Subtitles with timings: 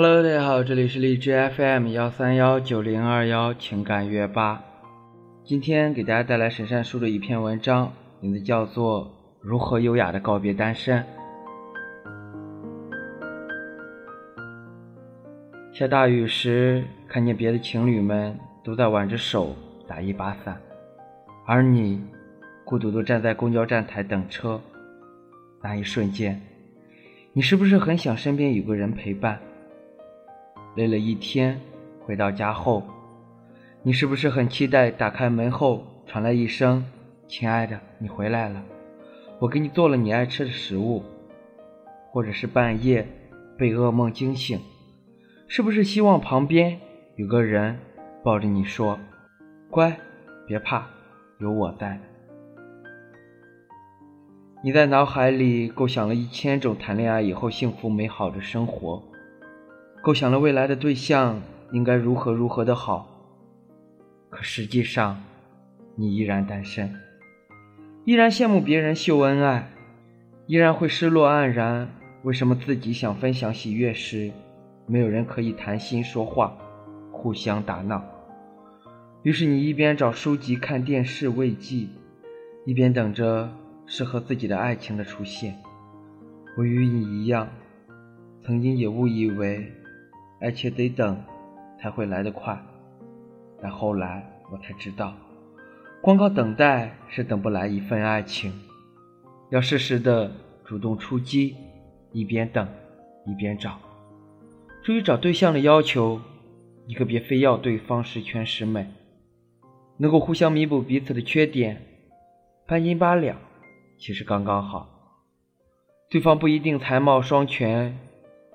[0.00, 4.62] Hello，大家好，这里是荔枝 FM 幺三幺九零二幺情感乐吧。
[5.42, 9.06] 今天给大家带来沈善书的一篇文章，名字叫做
[9.40, 11.04] 《如何优雅的告别单身》。
[15.76, 19.56] 下大雨时，看见别的情侣们都在挽着手
[19.88, 20.60] 打一把伞，
[21.44, 22.00] 而你
[22.64, 24.60] 孤独地站在公交站台等车。
[25.60, 26.40] 那一瞬间，
[27.32, 29.40] 你是不是很想身边有个人陪伴？
[30.78, 31.60] 累了一天，
[31.98, 32.84] 回到家后，
[33.82, 36.84] 你是不是很期待打开门后传来一声
[37.26, 38.62] “亲爱的，你回来了，
[39.40, 41.02] 我给你做了你爱吃的食物”，
[42.12, 43.04] 或者是半夜
[43.58, 44.60] 被噩梦惊醒，
[45.48, 46.78] 是不是希望旁边
[47.16, 47.76] 有个人
[48.22, 49.00] 抱着你说
[49.68, 49.98] ：“乖，
[50.46, 50.86] 别怕，
[51.40, 52.00] 有我在。”
[54.62, 59.02] 你在脑海里构想了一千种谈恋爱以后幸福美好的生活。
[60.00, 63.08] 构想了未来的对象应该如何如何的好，
[64.30, 65.22] 可实际上，
[65.96, 66.94] 你依然单身，
[68.04, 69.68] 依然羡慕别人秀恩爱，
[70.46, 71.88] 依然会失落黯然。
[72.22, 74.30] 为什么自己想分享喜悦时，
[74.86, 76.56] 没有人可以谈心说话，
[77.12, 78.02] 互相打闹？
[79.22, 81.88] 于是你一边找书籍看电视慰藉，
[82.64, 83.50] 一边等着
[83.84, 85.56] 适合自己的爱情的出现。
[86.56, 87.48] 我与你一样，
[88.44, 89.70] 曾经也误以为。
[90.40, 91.22] 而且得等，
[91.80, 92.58] 才会来得快。
[93.60, 95.14] 但后来我才知道，
[96.00, 98.52] 光靠等待是等不来一份爱情。
[99.50, 100.30] 要适时的
[100.64, 101.56] 主动出击，
[102.12, 102.68] 一边等，
[103.26, 103.78] 一边找。
[104.84, 106.20] 至于找对象的要求，
[106.86, 108.86] 你可别非要对方十全十美，
[109.96, 111.82] 能够互相弥补彼此的缺点，
[112.66, 113.36] 半斤八两，
[113.98, 114.88] 其实刚刚好。
[116.10, 117.98] 对方不一定才貌双全，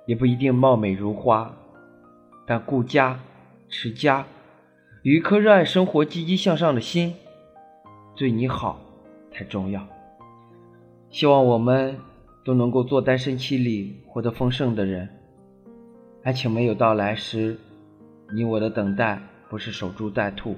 [0.08, 1.56] 也不一定貌美如花。
[2.46, 3.20] 但顾家、
[3.70, 4.26] 持家，
[5.02, 7.14] 有一颗热爱生活、积极向上的心，
[8.16, 8.80] 对你好
[9.32, 9.88] 才重要。
[11.10, 11.98] 希望我们
[12.44, 15.08] 都能够做单身期里活得丰盛的人。
[16.24, 17.58] 爱情没有到来时，
[18.34, 20.56] 你我的等待不是守株待兔，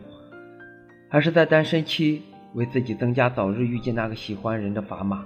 [1.10, 5.26] 而是在单身期为自己增加早日遇见那个喜欢人的砝码，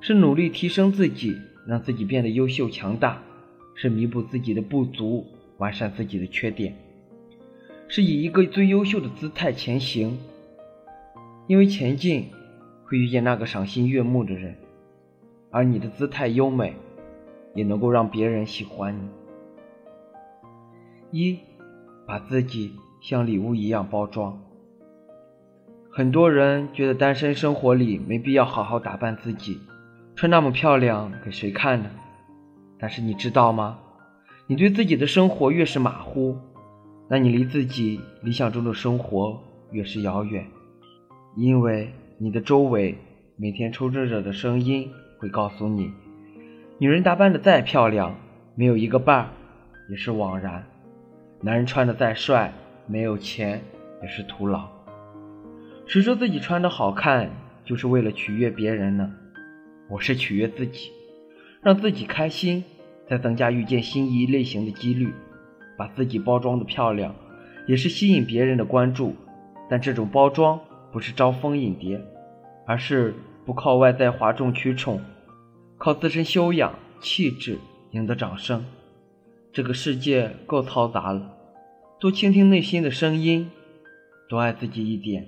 [0.00, 1.36] 是努力提升自己，
[1.66, 3.22] 让自己变得优秀强大。
[3.74, 5.26] 是弥补自己的不足，
[5.58, 6.74] 完善自己的缺点，
[7.88, 10.18] 是以一个最优秀的姿态前行。
[11.46, 12.30] 因为前进
[12.86, 14.56] 会遇见那个赏心悦目的人，
[15.50, 16.74] 而你的姿态优美，
[17.54, 18.96] 也能够让别人喜欢
[21.10, 21.20] 你。
[21.20, 21.38] 一，
[22.06, 24.40] 把自己像礼物一样包装。
[25.90, 29.60] 很多人觉得单身生活里没必要好好打扮自己，
[30.16, 31.90] 穿那么漂亮给谁看呢？
[32.84, 33.78] 但是你知道吗？
[34.46, 36.36] 你对自己的生活越是马虎，
[37.08, 40.46] 那你离自己理想中的生活越是遥远。
[41.34, 42.98] 因为你的周围
[43.36, 45.90] 每天抽着着的声音会告诉你，
[46.76, 48.14] 女人打扮的再漂亮，
[48.54, 49.28] 没有一个伴儿
[49.88, 50.62] 也是枉然；
[51.40, 52.52] 男人穿的再帅，
[52.86, 53.62] 没有钱
[54.02, 54.68] 也是徒劳。
[55.86, 57.30] 谁说自己穿的好看
[57.64, 59.10] 就是为了取悦别人呢？
[59.88, 60.90] 我是取悦自己，
[61.62, 62.62] 让自己开心。
[63.08, 65.12] 在增加遇见心仪类型的几率，
[65.76, 67.14] 把自己包装的漂亮，
[67.66, 69.14] 也是吸引别人的关注。
[69.68, 70.60] 但这种包装
[70.92, 72.00] 不是招蜂引蝶，
[72.66, 75.00] 而是不靠外在哗众取宠，
[75.78, 77.58] 靠自身修养、气质
[77.92, 78.64] 赢得掌声。
[79.52, 81.34] 这个世界够嘈杂了，
[81.98, 83.50] 多倾听内心的声音，
[84.28, 85.26] 多爱自己一点，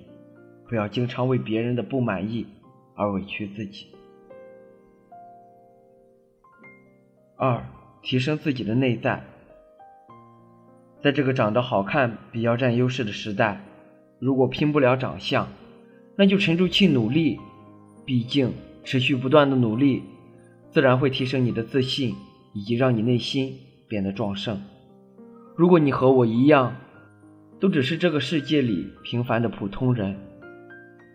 [0.67, 2.45] 不要经常为别人的不满意
[2.95, 3.87] 而委屈自己。
[7.39, 7.63] 二，
[8.01, 9.23] 提升自己的内在。
[11.03, 13.61] 在这个长得好看比较占优势的时代，
[14.17, 15.47] 如果拼不了长相，
[16.15, 17.39] 那就沉住气努力。
[18.05, 18.51] 毕竟，
[18.83, 20.01] 持续不断的努力，
[20.71, 22.15] 自然会提升你的自信，
[22.53, 23.55] 以及让你内心
[23.87, 24.59] 变得壮盛。
[25.55, 26.75] 如果你和我一样，
[27.59, 30.17] 都只是这个世界里平凡的普通人，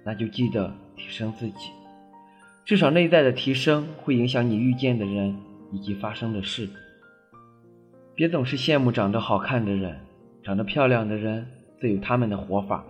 [0.04, 1.70] 那就记得提升自己。
[2.64, 5.36] 至少内在的提升会影响你遇见的人。
[5.72, 6.68] 以及发生的事，
[8.14, 9.98] 别总是羡慕长得好看的人，
[10.42, 11.46] 长得漂亮的人
[11.80, 12.84] 自有他们的活法。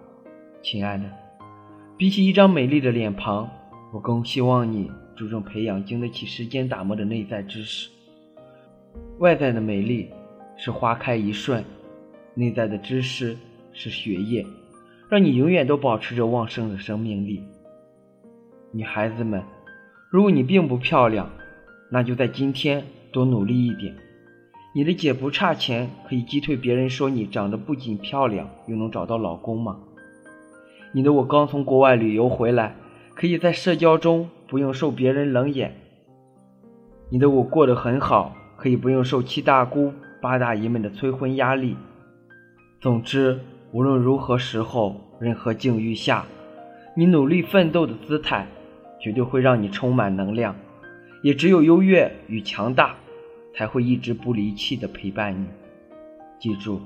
[0.62, 1.04] 亲爱的，
[1.96, 3.48] 比起一张美丽的脸庞，
[3.92, 7.88] 我更希望你注重培养经得起时间打磨的内在知识。
[9.18, 10.10] 外在的美丽
[10.56, 11.64] 是花开一瞬，
[12.34, 13.36] 内在的知识
[13.72, 14.44] 是血液，
[15.08, 17.42] 让你永远都保持着旺盛的生命力。
[18.72, 19.42] 女孩子们，
[20.10, 21.30] 如果你并不漂亮，
[21.94, 23.94] 那就在今天多努力一点，
[24.74, 29.76] 你的姐不差钱，可以击退别人说你长得不仅漂亮，又能找到老公吗？
[30.92, 32.74] 你的我刚从国外旅游回来，
[33.14, 35.76] 可以在社交中不用受别人冷眼。
[37.10, 39.92] 你的我过得很好，可以不用受七大姑
[40.22, 41.76] 八大姨们的催婚压力。
[42.80, 43.38] 总之，
[43.70, 46.24] 无论如何时候，任何境遇下，
[46.96, 48.46] 你努力奋斗的姿态，
[48.98, 50.56] 绝对会让你充满能量。
[51.22, 52.96] 也只有优越与强大。
[53.54, 55.46] 才会一直不离弃的陪伴你。
[56.38, 56.80] 记住，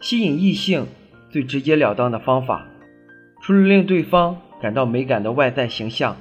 [0.00, 0.86] 吸引异性
[1.30, 2.66] 最直截了当的方法，
[3.42, 6.16] 除了令对方感到美感的外在形象，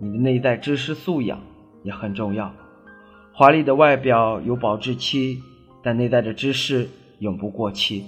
[0.00, 1.38] 你的内在知识素养
[1.82, 2.54] 也很重要。
[3.34, 5.42] 华丽的外表有保质期，
[5.82, 6.88] 但内在的知识
[7.18, 8.06] 永不过期。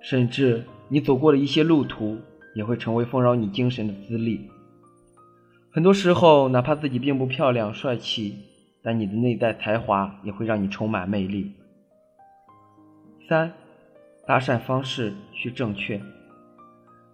[0.00, 2.16] 甚至你走过的一些路途，
[2.54, 4.48] 也会成为丰饶你精神的资历。
[5.74, 8.36] 很多时候，哪怕自己并不漂亮、帅气。
[8.84, 11.52] 但你的内在才华也会让你充满魅力。
[13.28, 13.52] 三，
[14.26, 16.00] 搭讪方式需正确。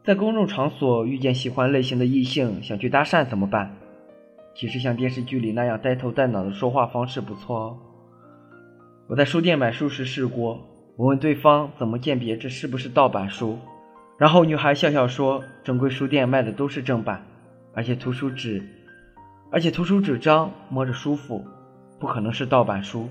[0.03, 3.77] 在公众场所遇见喜欢类型的异性，想去搭讪怎么办？
[4.55, 7.79] 其实像电视剧里那样呆头呆脑的说话方式不错哦。
[9.07, 10.67] 我在书店买书时试过，
[10.97, 13.59] 我问对方怎么鉴别这是不是盗版书，
[14.17, 17.27] 然后女孩笑笑说：“正规书店卖的都是正版，
[17.75, 18.63] 而且图书纸，
[19.51, 21.45] 而且图书纸张摸着舒服。”
[22.01, 23.09] 不可能是盗版书。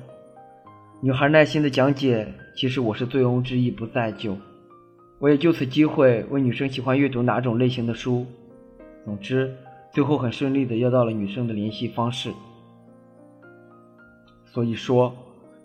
[1.02, 4.38] 女孩耐心的讲解，其实我是醉翁之意不在酒。
[5.20, 8.26] 我也就此机会问女生喜欢阅读哪种类型的书。
[9.04, 9.54] 总之，
[9.92, 12.32] 最后很顺利的要到了女生的联系方式。
[14.46, 15.14] 所以说，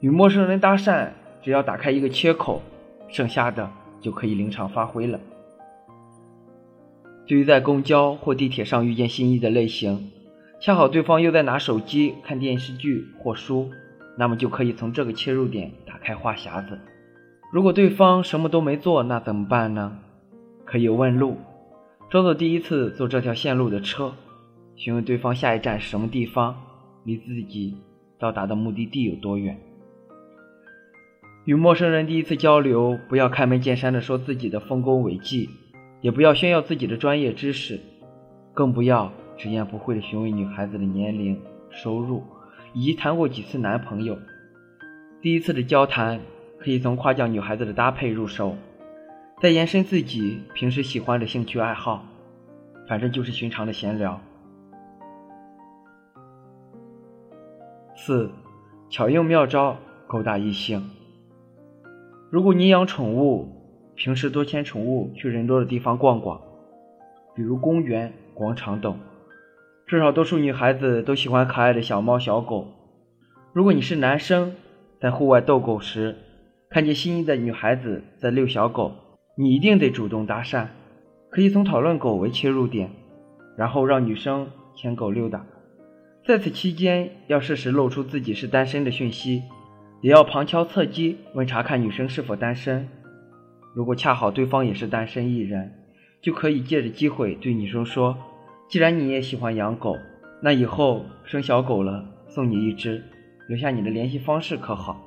[0.01, 1.11] 与陌生人搭讪，
[1.41, 2.61] 只要打开一个缺口，
[3.09, 5.21] 剩下的就可以临场发挥了。
[7.27, 10.11] 对于在公交或地铁上遇见心仪的类型，
[10.61, 13.71] 恰好对方又在拿手机看电视剧或书，
[14.19, 16.79] 那么就可以从这个切入点打开话匣子。
[17.53, 19.99] 如果对方什么都没做，那怎么办呢？
[20.65, 21.37] 可以问路，
[22.11, 24.15] 装作第一次坐这条线路的车，
[24.75, 26.57] 询问对方下一站是什么地方，
[27.05, 27.77] 离自己
[28.19, 29.61] 到达的目的地有多远。
[31.45, 35.51] 与陌生人第一次交流，不要开门见山的说自己的丰功伟绩，
[36.03, 37.81] 也不要炫耀自己的专业知识，
[38.53, 39.11] 更不要。
[39.39, 41.41] 直言不讳地询问女孩子的年龄、
[41.71, 42.23] 收入
[42.75, 44.17] 以及谈过几次男朋友。
[45.21, 46.21] 第一次的交谈
[46.61, 48.57] 可以从夸奖女孩子的搭配入手，
[49.41, 52.05] 再延伸自己平时喜欢的兴趣爱好，
[52.87, 54.21] 反正就是寻常的闲聊。
[57.97, 58.31] 四，
[58.91, 59.77] 巧用妙招
[60.07, 60.91] 勾搭异性。
[62.31, 63.62] 如果你养宠物，
[63.95, 66.41] 平时多牵宠物去人多的地方逛逛，
[67.35, 68.99] 比如公园、广场等。
[69.87, 72.67] 至少多数女孩子都喜欢可爱的小猫小狗。
[73.53, 74.55] 如果你是男生，
[75.01, 76.17] 在户外逗狗时，
[76.71, 78.93] 看见心仪的女孩子在遛小狗，
[79.37, 80.69] 你一定得主动搭讪。
[81.31, 82.91] 可以从讨论狗为切入点，
[83.57, 85.45] 然后让女生牵狗溜达。
[86.27, 89.43] 在此期间，要适时露出自己是单身的讯息，
[90.01, 92.89] 也要旁敲侧击问查看女生是否单身。
[93.75, 95.73] 如果恰好对方也是单身一人，
[96.21, 98.17] 就可以借着机会对女生说。
[98.69, 99.97] 既然你也喜欢养狗，
[100.41, 103.03] 那以后生小狗了送你一只，
[103.49, 105.01] 留下你的联系方式可好？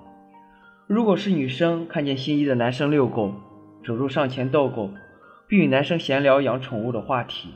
[0.88, 3.34] 如果是女生看见心仪的男生遛狗，
[3.84, 4.92] 主动上前逗狗，
[5.48, 7.50] 并与男生闲聊养宠物的话题。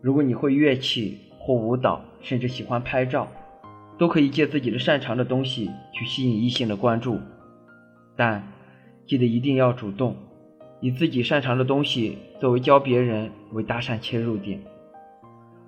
[0.00, 3.26] 如果你会乐器或舞蹈，甚至喜欢拍照，
[3.98, 7.18] 都可以借自己的擅长的东西去吸引异性的关注，
[8.14, 8.44] 但
[9.08, 10.14] 记得一定要主动。
[10.80, 14.62] 以自己擅长的东西作为教别人为搭讪切入点。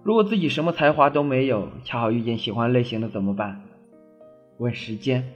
[0.05, 3.61] 如果自己什么才华都没有，恰好遇见喜欢类型的怎么办？
[4.59, 5.33] 问时间，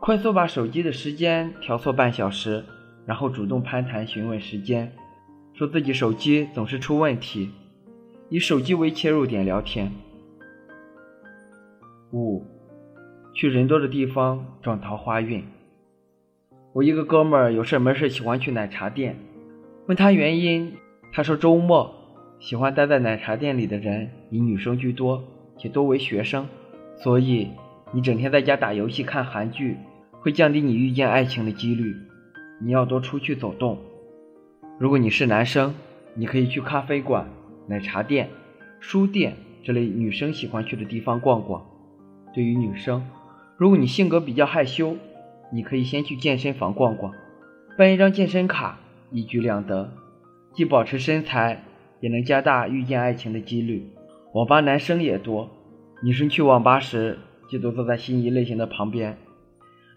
[0.00, 2.64] 快速把手机的时间调错半小时，
[3.06, 4.92] 然后主动攀谈询问时间，
[5.54, 7.50] 说自己手机总是出问题，
[8.30, 9.92] 以手机为切入点聊天。
[12.12, 12.44] 五，
[13.32, 15.44] 去人多的地方撞桃花运。
[16.74, 19.16] 我一个哥们儿有事没事喜欢去奶茶店，
[19.86, 20.74] 问他原因，
[21.12, 21.94] 他说周末
[22.38, 25.24] 喜欢待在奶茶店里的人以女生居多，
[25.56, 26.46] 且多为学生，
[26.96, 27.48] 所以
[27.90, 29.78] 你整天在家打游戏看韩剧，
[30.20, 31.96] 会降低你遇见爱情的几率。
[32.60, 33.78] 你要多出去走动。
[34.78, 35.74] 如果你是男生，
[36.14, 37.26] 你可以去咖啡馆、
[37.66, 38.28] 奶茶店、
[38.78, 39.34] 书店
[39.64, 41.64] 这类女生喜欢去的地方逛逛。
[42.34, 43.02] 对于女生，
[43.56, 44.96] 如果你性格比较害羞。
[45.50, 47.12] 你可以先去健身房逛逛，
[47.76, 48.78] 办一张健身卡，
[49.10, 49.92] 一举两得，
[50.52, 51.64] 既保持身材，
[52.00, 53.90] 也能加大遇见爱情的几率。
[54.34, 55.48] 网吧男生也多，
[56.02, 59.16] 女生去网吧时记得坐在心仪类型的旁边。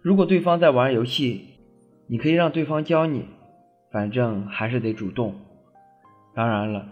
[0.01, 1.45] 如果对方在玩游戏，
[2.07, 3.25] 你可以让对方教你，
[3.91, 5.35] 反正还是得主动。
[6.33, 6.87] 当然了，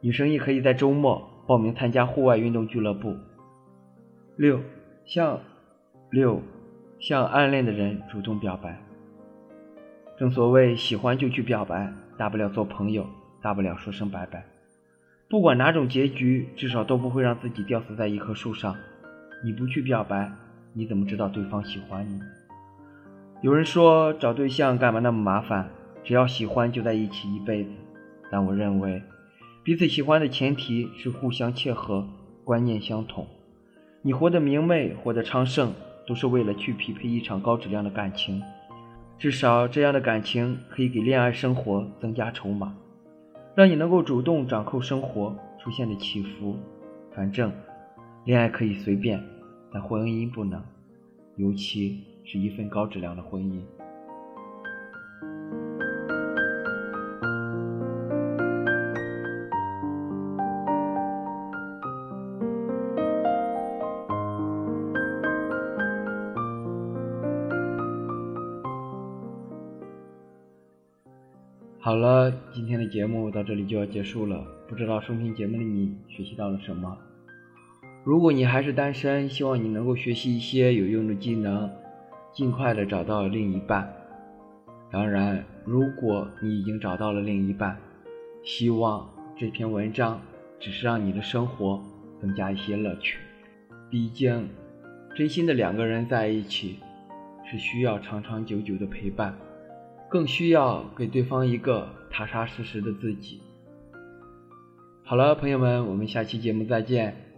[0.00, 3.16] 女生也可以在周末报名参加户外运动俱乐部。
[4.36, 4.60] 六，
[5.04, 5.40] 像
[6.10, 6.40] 六
[6.98, 8.80] 向暗恋的人主动表白。
[10.16, 13.06] 正所谓喜欢就去表白，大不了做朋友，
[13.42, 14.44] 大不了说声拜拜。
[15.28, 18.76] 不管哪种结局，至少都不会让自己吊死在一棵树上。
[19.44, 20.30] 你不去表白，
[20.72, 22.20] 你怎么知道对方喜欢你？
[23.42, 25.68] 有人说找对象干嘛那么麻烦？
[26.04, 27.70] 只要喜欢就在一起一辈子。
[28.30, 29.02] 但我认为，
[29.62, 32.06] 彼此喜欢的前提是互相切合，
[32.44, 33.26] 观念相同。
[34.02, 35.72] 你活得明媚，活得昌盛，
[36.06, 38.42] 都是为了去匹配一场高质量的感情。
[39.18, 42.74] 至少这样的感情可以给恋爱生活增加筹码，
[43.54, 46.56] 让你能够主动掌控生活出现的起伏。
[47.14, 47.52] 反正，
[48.24, 49.22] 恋爱可以随便，
[49.72, 50.62] 但婚姻不能，
[51.36, 52.04] 尤其。
[52.26, 53.60] 是一份高质量的婚姻。
[71.84, 74.42] 好了，今天的节目到这里就要结束了。
[74.66, 76.96] 不知道收听节目的你学习到了什么？
[78.04, 81.70] 如果你还是单身，希望你能够学习一些有用的技能。
[82.32, 83.86] 尽快的找到另一半。
[84.90, 87.76] 当然，如果你已经找到了另一半，
[88.42, 90.18] 希望这篇文章
[90.58, 91.82] 只是让你的生活
[92.18, 93.18] 增加一些乐趣。
[93.90, 94.48] 毕竟，
[95.14, 96.78] 真心的两个人在一起，
[97.44, 99.36] 是需要长长久久的陪伴，
[100.14, 103.40] 更需要给对方一个踏踏实实的自己。
[105.02, 107.33] 好了，朋友们，我们下期节目再见。